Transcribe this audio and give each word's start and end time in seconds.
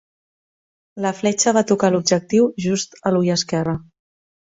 La 1.05 1.11
fletxa 1.19 1.53
va 1.59 1.65
tocar 1.73 1.91
l'objectiu 1.97 2.51
just 2.69 3.01
a 3.11 3.15
l'ull 3.15 3.33
esquerre. 3.39 3.81